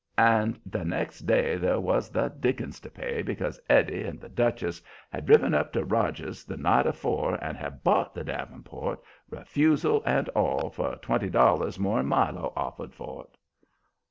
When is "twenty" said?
11.03-11.29